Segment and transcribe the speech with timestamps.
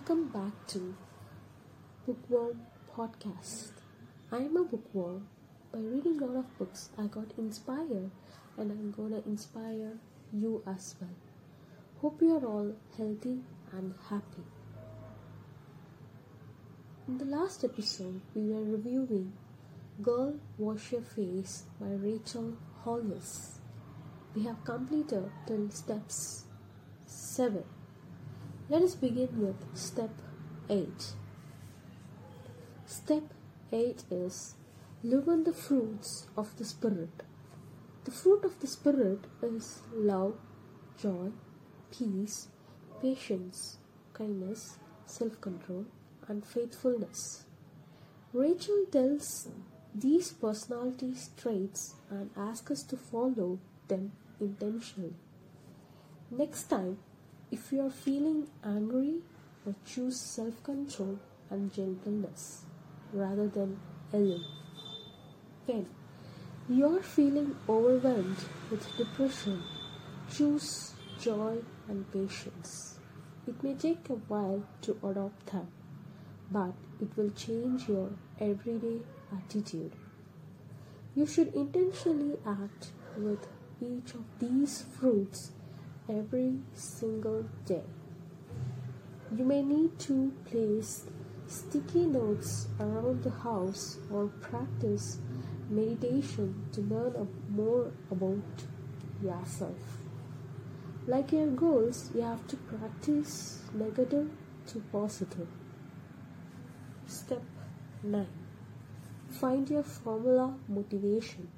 [0.00, 0.94] Welcome back to
[2.06, 2.62] Bookworm
[2.96, 3.72] Podcast.
[4.32, 5.28] I am a bookworm.
[5.70, 8.10] By reading a lot of books, I got inspired
[8.56, 9.98] and I'm gonna inspire
[10.32, 11.10] you as well.
[12.00, 13.40] Hope you are all healthy
[13.72, 14.46] and happy.
[17.06, 19.34] In the last episode, we were reviewing
[20.00, 23.58] Girl Wash Your Face by Rachel Hollis.
[24.34, 26.46] We have completed till steps
[27.04, 27.64] 7.
[28.70, 30.10] Let us begin with step
[30.68, 30.86] 8.
[32.86, 33.24] Step
[33.72, 34.54] 8 is
[35.02, 37.24] live the fruits of the Spirit.
[38.04, 40.36] The fruit of the Spirit is love,
[40.96, 41.32] joy,
[41.90, 42.46] peace,
[43.02, 43.78] patience,
[44.12, 45.86] kindness, self control,
[46.28, 47.46] and faithfulness.
[48.32, 49.48] Rachel tells
[49.92, 55.14] these personality traits and asks us to follow them intentionally.
[56.30, 56.98] Next time,
[57.50, 59.20] if you are feeling angry,
[59.66, 61.18] or choose self control
[61.50, 62.64] and gentleness
[63.12, 63.78] rather than
[64.12, 64.44] yelling.
[65.66, 65.86] When
[66.68, 68.38] you are feeling overwhelmed
[68.70, 69.62] with depression,
[70.32, 72.98] choose joy and patience.
[73.46, 75.68] It may take a while to adopt them,
[76.50, 79.00] but it will change your everyday
[79.32, 79.92] attitude.
[81.14, 83.46] You should intentionally act with
[83.80, 85.50] each of these fruits
[86.10, 87.82] every single day.
[89.36, 91.06] You may need to place
[91.46, 95.18] sticky notes around the house or practice
[95.68, 98.64] meditation to learn more about
[99.22, 99.78] yourself.
[101.06, 104.30] Like your goals, you have to practice negative
[104.68, 105.48] to positive.
[107.06, 107.42] Step
[108.02, 108.26] 9
[109.30, 111.48] Find your formula motivation.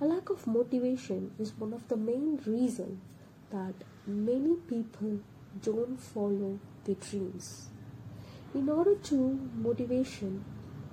[0.00, 3.00] A lack of motivation is one of the main reasons
[3.54, 3.74] that
[4.06, 5.20] many people
[5.62, 7.68] don't follow their dreams.
[8.54, 9.16] In order to
[9.66, 10.44] motivation,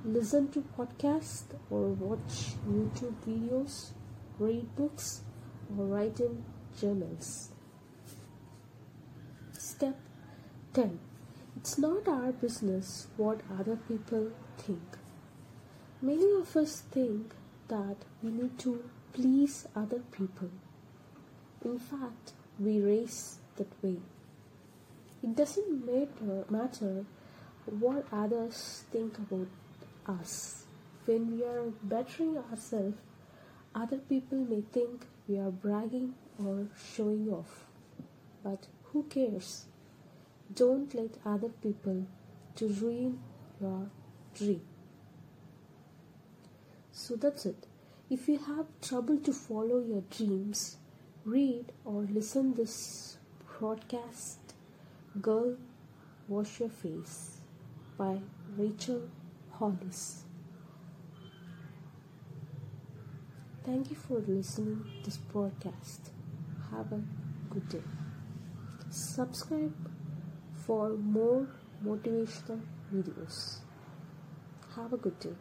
[0.06, 2.38] listen to podcasts or watch
[2.70, 3.92] YouTube videos,
[4.40, 5.22] read books,
[5.78, 6.44] or write in
[6.80, 7.50] journals.
[9.54, 10.00] Step
[10.74, 11.00] 10.
[11.58, 14.98] It's not our business what other people think.
[16.02, 17.34] Many of us think
[17.68, 18.84] that we need to
[19.14, 20.50] please other people.
[21.64, 23.98] In fact, we race that way.
[25.24, 27.06] It doesn't matter, matter
[27.66, 29.48] what others think about
[30.08, 30.66] us.
[31.06, 32.98] When we are bettering ourselves,
[33.74, 37.66] other people may think we are bragging or showing off.
[38.44, 39.66] But who cares?
[40.54, 42.06] Don't let other people
[42.56, 43.20] to ruin
[43.60, 43.90] your
[44.36, 44.62] dream.
[46.92, 47.68] So that's it.
[48.10, 50.78] If you have trouble to follow your dreams,
[51.26, 53.18] read or listen this
[53.60, 54.40] broadcast
[55.22, 55.56] Girl
[56.28, 57.42] Wash Your Face
[57.98, 58.20] by
[58.58, 59.10] Rachel
[59.52, 60.24] Hollis.
[63.64, 66.10] Thank you for listening this broadcast.
[66.72, 67.02] Have a
[67.52, 67.84] good day.
[68.90, 69.76] Subscribe
[70.66, 71.48] for more
[71.86, 72.62] motivational
[72.92, 73.60] videos.
[74.76, 75.36] Have a good day.